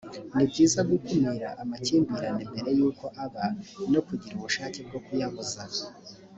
[0.35, 3.45] ni byiza gukumira amakimbirane mbere yuko aba
[3.91, 5.61] no kugira ubushake bwo kuyabuza